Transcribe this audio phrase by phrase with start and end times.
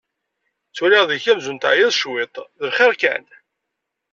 [0.69, 2.35] Ttwaliɣ deg-k amzun teɛyiḍ cwiṭ!
[2.59, 3.25] D lxir kan?